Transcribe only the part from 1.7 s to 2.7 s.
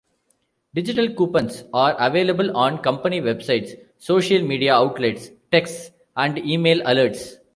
are available